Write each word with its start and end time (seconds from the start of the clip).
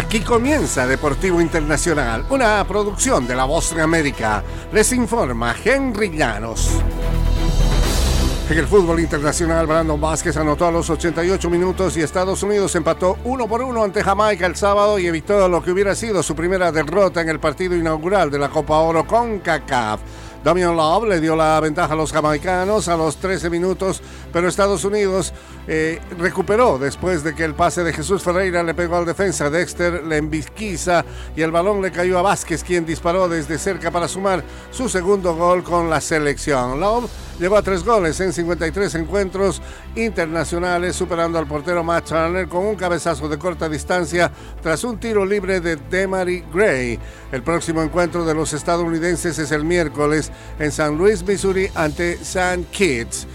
Aquí 0.00 0.20
comienza 0.20 0.86
Deportivo 0.86 1.42
Internacional, 1.42 2.24
una 2.30 2.66
producción 2.66 3.26
de 3.26 3.36
La 3.36 3.44
Voz 3.44 3.74
de 3.74 3.82
América. 3.82 4.42
Les 4.72 4.94
informa 4.94 5.54
Henry 5.62 6.08
Llanos. 6.16 6.70
En 8.48 8.56
el 8.56 8.66
fútbol 8.66 8.98
internacional, 8.98 9.66
Brandon 9.66 10.00
Vázquez 10.00 10.38
anotó 10.38 10.66
a 10.66 10.72
los 10.72 10.88
88 10.88 11.50
minutos 11.50 11.98
y 11.98 12.00
Estados 12.00 12.42
Unidos 12.42 12.74
empató 12.76 13.18
uno 13.24 13.46
por 13.46 13.60
uno 13.60 13.84
ante 13.84 14.02
Jamaica 14.02 14.46
el 14.46 14.56
sábado 14.56 14.98
y 14.98 15.06
evitó 15.06 15.46
lo 15.50 15.62
que 15.62 15.70
hubiera 15.70 15.94
sido 15.94 16.22
su 16.22 16.34
primera 16.34 16.72
derrota 16.72 17.20
en 17.20 17.28
el 17.28 17.38
partido 17.38 17.76
inaugural 17.76 18.30
de 18.30 18.38
la 18.38 18.48
Copa 18.48 18.78
Oro 18.78 19.06
con 19.06 19.40
CACAF. 19.40 20.00
Damian 20.42 20.74
Love 20.74 21.06
le 21.06 21.20
dio 21.20 21.36
la 21.36 21.60
ventaja 21.60 21.92
a 21.92 21.96
los 21.96 22.12
jamaicanos 22.12 22.88
a 22.88 22.96
los 22.96 23.16
13 23.16 23.50
minutos, 23.50 24.00
pero 24.32 24.48
Estados 24.48 24.84
Unidos 24.84 25.34
eh, 25.68 26.00
recuperó 26.18 26.78
después 26.78 27.22
de 27.22 27.34
que 27.34 27.44
el 27.44 27.54
pase 27.54 27.84
de 27.84 27.92
Jesús 27.92 28.22
Ferreira 28.22 28.62
le 28.62 28.72
pegó 28.72 28.96
al 28.96 29.04
defensa. 29.04 29.50
Dexter 29.50 30.02
le 30.04 30.16
envisquiza 30.16 31.04
y 31.36 31.42
el 31.42 31.50
balón 31.50 31.82
le 31.82 31.92
cayó 31.92 32.18
a 32.18 32.22
Vázquez, 32.22 32.64
quien 32.64 32.86
disparó 32.86 33.28
desde 33.28 33.58
cerca 33.58 33.90
para 33.90 34.08
sumar 34.08 34.42
su 34.70 34.88
segundo 34.88 35.36
gol 35.36 35.62
con 35.62 35.90
la 35.90 36.00
selección. 36.00 36.80
Love 36.80 37.10
llegó 37.38 37.56
a 37.56 37.62
tres 37.62 37.84
goles 37.84 38.18
en 38.20 38.32
53 38.32 38.94
encuentros 38.96 39.60
internacionales, 39.94 40.96
superando 40.96 41.38
al 41.38 41.46
portero 41.46 41.84
Matt 41.84 42.08
Turner 42.08 42.48
con 42.48 42.64
un 42.64 42.76
cabezazo 42.76 43.28
de 43.28 43.38
corta 43.38 43.68
distancia 43.68 44.30
tras 44.62 44.84
un 44.84 44.98
tiro 44.98 45.24
libre 45.24 45.60
de 45.60 45.76
Demary 45.76 46.44
Gray. 46.52 46.98
El 47.32 47.42
próximo 47.42 47.82
encuentro 47.82 48.24
de 48.24 48.34
los 48.34 48.52
estadounidenses 48.52 49.38
es 49.38 49.52
el 49.52 49.64
miércoles 49.64 50.29
en 50.58 50.72
San 50.72 50.96
Luis, 50.96 51.22
Missouri, 51.22 51.70
ante 51.74 52.12
St. 52.12 52.64
Kitts. 52.70 53.26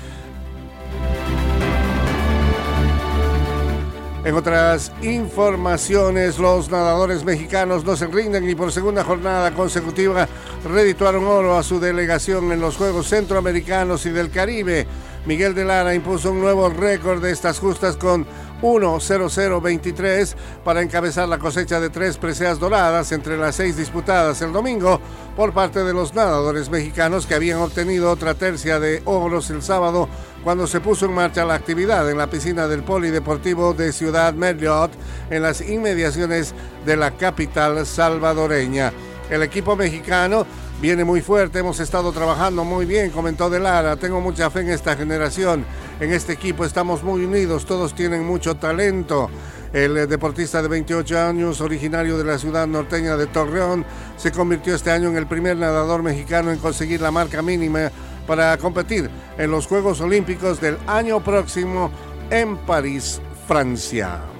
En 4.26 4.34
otras 4.34 4.92
informaciones, 5.04 6.40
los 6.40 6.72
nadadores 6.72 7.24
mexicanos 7.24 7.86
no 7.86 7.96
se 7.96 8.08
rinden 8.08 8.50
y 8.50 8.56
por 8.56 8.72
segunda 8.72 9.04
jornada 9.04 9.54
consecutiva 9.54 10.28
redituaron 10.68 11.26
oro 11.26 11.56
a 11.56 11.62
su 11.62 11.80
delegación 11.80 12.52
en 12.52 12.60
los 12.60 12.76
Juegos 12.76 13.08
Centroamericanos 13.08 14.04
y 14.08 14.10
del 14.10 14.32
Caribe. 14.32 14.88
Miguel 15.26 15.56
de 15.56 15.66
Lara 15.66 15.96
impuso 15.96 16.32
un 16.32 16.40
nuevo 16.40 16.70
récord 16.70 17.20
de 17.20 17.32
estas 17.32 17.58
justas 17.58 17.98
con 17.98 18.28
1-0-0-23 18.62 20.36
para 20.64 20.84
encabezar 20.84 21.28
la 21.28 21.40
cosecha 21.40 21.80
de 21.80 21.90
tres 21.90 22.18
preseas 22.18 22.60
doradas 22.60 23.12
entre 23.12 23.36
las 23.36 23.56
seis 23.56 23.76
disputadas 23.76 24.42
el 24.44 24.54
domingo 24.54 25.02
por 25.36 25.52
parte 25.52 25.84
de 25.84 25.94
los 25.94 26.14
nadadores 26.14 26.70
mexicanos 26.70 27.26
que 27.26 27.34
habían 27.34 27.60
obtenido 27.60 28.12
otra 28.12 28.36
tercia 28.36 28.80
de 28.80 29.02
oros 29.06 29.50
el 29.50 29.64
sábado 29.64 30.08
cuando 30.44 30.68
se 30.68 30.80
puso 30.80 31.08
en 31.08 31.14
marcha 31.14 31.44
la 31.44 31.56
actividad 31.56 32.10
en 32.10 32.20
la 32.20 32.30
piscina 32.30 32.68
del 32.68 32.84
Polideportivo 32.84 33.74
de 33.74 33.94
Ciudad 33.94 34.36
Merliot 34.36 34.92
en 35.32 35.42
las 35.42 35.60
inmediaciones 35.62 36.54
de 36.86 36.98
la 36.98 37.12
capital 37.12 37.84
salvadoreña. 37.88 38.94
El 39.30 39.42
equipo 39.42 39.76
mexicano 39.76 40.46
viene 40.82 41.04
muy 41.04 41.22
fuerte, 41.22 41.60
hemos 41.60 41.80
estado 41.80 42.12
trabajando 42.12 42.64
muy 42.64 42.86
bien, 42.86 43.12
comentó 43.12 43.50
De 43.50 43.60
Lara, 43.60 43.96
tengo 43.96 44.22
mucha 44.22 44.50
fe 44.50 44.62
en 44.62 44.70
esta 44.70 44.96
generación, 44.96 45.66
en 46.00 46.12
este 46.12 46.34
equipo 46.34 46.66
estamos 46.66 47.04
muy 47.04 47.26
unidos, 47.26 47.66
todos 47.66 47.96
tienen 47.96 48.26
mucho 48.26 48.56
talento. 48.56 49.30
El 49.74 49.98
eh, 49.98 50.08
deportista 50.08 50.62
de 50.62 50.70
28 50.70 51.20
años, 51.20 51.60
originario 51.60 52.18
de 52.18 52.24
la 52.24 52.38
ciudad 52.38 52.68
norteña 52.68 53.18
de 53.18 53.28
Torreón, 53.28 53.86
se 54.16 54.32
convirtió 54.32 54.76
este 54.76 54.92
año 54.92 55.10
en 55.10 55.18
el 55.18 55.28
primer 55.28 55.58
nadador 55.58 56.02
mexicano 56.02 56.52
en 56.52 56.60
conseguir 56.60 57.02
la 57.02 57.12
marca 57.12 57.42
mínima 57.42 57.92
para 58.26 58.58
competir 58.58 59.10
en 59.38 59.52
los 59.52 59.68
Juegos 59.68 60.02
Olímpicos 60.02 60.62
del 60.62 60.78
año 60.88 61.22
próximo 61.24 61.92
en 62.30 62.58
París, 62.58 63.22
Francia. 63.48 64.35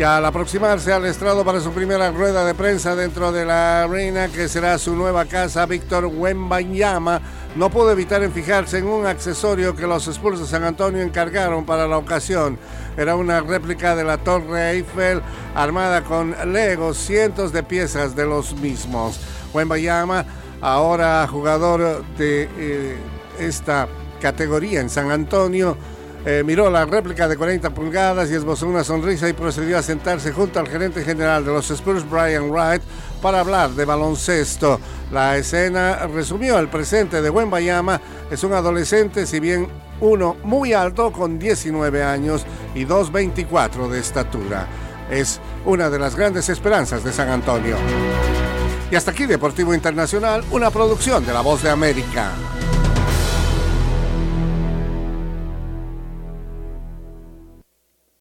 Y 0.00 0.02
al 0.02 0.24
aproximarse 0.24 0.94
al 0.94 1.04
estrado 1.04 1.44
para 1.44 1.60
su 1.60 1.72
primera 1.72 2.10
rueda 2.10 2.42
de 2.46 2.54
prensa 2.54 2.96
dentro 2.96 3.32
de 3.32 3.44
la 3.44 3.86
reina, 3.86 4.28
que 4.28 4.48
será 4.48 4.78
su 4.78 4.96
nueva 4.96 5.26
casa, 5.26 5.66
Víctor 5.66 6.06
Wembanyama 6.06 7.20
no 7.54 7.68
pudo 7.68 7.92
evitar 7.92 8.22
en 8.22 8.32
fijarse 8.32 8.78
en 8.78 8.86
un 8.86 9.04
accesorio 9.04 9.76
que 9.76 9.86
los 9.86 10.08
Spurs 10.08 10.40
de 10.40 10.46
San 10.46 10.64
Antonio 10.64 11.02
encargaron 11.02 11.66
para 11.66 11.86
la 11.86 11.98
ocasión. 11.98 12.58
Era 12.96 13.14
una 13.14 13.42
réplica 13.42 13.94
de 13.94 14.04
la 14.04 14.16
Torre 14.16 14.70
Eiffel 14.70 15.20
armada 15.54 16.02
con 16.02 16.34
legos, 16.50 16.96
cientos 16.96 17.52
de 17.52 17.62
piezas 17.62 18.16
de 18.16 18.24
los 18.24 18.54
mismos. 18.54 19.20
Wembanyama, 19.52 20.24
ahora 20.62 21.28
jugador 21.30 22.02
de 22.16 22.48
eh, 22.56 22.96
esta 23.38 23.86
categoría 24.18 24.80
en 24.80 24.88
San 24.88 25.10
Antonio, 25.10 25.76
eh, 26.26 26.42
miró 26.44 26.68
la 26.68 26.84
réplica 26.84 27.28
de 27.28 27.36
40 27.36 27.70
pulgadas 27.70 28.30
y 28.30 28.34
esbozó 28.34 28.66
una 28.66 28.84
sonrisa 28.84 29.28
y 29.28 29.32
procedió 29.32 29.78
a 29.78 29.82
sentarse 29.82 30.32
junto 30.32 30.60
al 30.60 30.68
gerente 30.68 31.02
general 31.02 31.44
de 31.44 31.52
los 31.52 31.70
Spurs, 31.70 32.08
Brian 32.08 32.50
Wright, 32.50 32.82
para 33.22 33.40
hablar 33.40 33.70
de 33.70 33.86
baloncesto. 33.86 34.78
La 35.10 35.38
escena 35.38 36.06
resumió 36.06 36.58
el 36.58 36.68
presente 36.68 37.22
de 37.22 37.30
Bayama. 37.30 38.00
Es 38.30 38.44
un 38.44 38.52
adolescente, 38.52 39.26
si 39.26 39.40
bien 39.40 39.66
uno 40.00 40.36
muy 40.44 40.74
alto, 40.74 41.10
con 41.10 41.38
19 41.38 42.02
años 42.02 42.44
y 42.74 42.84
2,24 42.84 43.88
de 43.88 43.98
estatura. 43.98 44.66
Es 45.10 45.40
una 45.64 45.88
de 45.88 45.98
las 45.98 46.16
grandes 46.16 46.50
esperanzas 46.50 47.02
de 47.02 47.12
San 47.12 47.30
Antonio. 47.30 47.76
Y 48.90 48.96
hasta 48.96 49.12
aquí 49.12 49.24
Deportivo 49.24 49.72
Internacional, 49.72 50.44
una 50.50 50.70
producción 50.70 51.24
de 51.24 51.32
La 51.32 51.40
Voz 51.40 51.62
de 51.62 51.70
América. 51.70 52.32